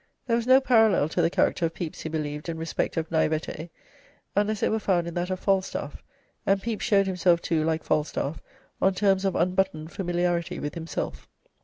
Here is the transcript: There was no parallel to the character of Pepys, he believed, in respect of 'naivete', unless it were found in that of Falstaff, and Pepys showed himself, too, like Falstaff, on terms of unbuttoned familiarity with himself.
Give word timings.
There 0.25 0.35
was 0.35 0.47
no 0.47 0.59
parallel 0.59 1.09
to 1.09 1.21
the 1.21 1.29
character 1.29 1.67
of 1.67 1.75
Pepys, 1.75 2.01
he 2.01 2.09
believed, 2.09 2.49
in 2.49 2.57
respect 2.57 2.97
of 2.97 3.11
'naivete', 3.11 3.69
unless 4.35 4.63
it 4.63 4.71
were 4.71 4.79
found 4.79 5.05
in 5.07 5.13
that 5.13 5.29
of 5.29 5.39
Falstaff, 5.41 6.01
and 6.43 6.59
Pepys 6.59 6.81
showed 6.81 7.05
himself, 7.05 7.39
too, 7.39 7.63
like 7.63 7.83
Falstaff, 7.83 8.41
on 8.81 8.95
terms 8.95 9.25
of 9.25 9.35
unbuttoned 9.35 9.91
familiarity 9.91 10.57
with 10.57 10.73
himself. 10.73 11.29